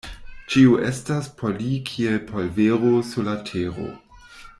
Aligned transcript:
Ĉio 0.53 0.77
estas 0.85 1.27
por 1.41 1.53
li 1.59 1.75
kiel 1.89 2.17
polvero 2.31 2.95
sur 3.11 3.29
la 3.29 3.37
tero. 3.51 3.87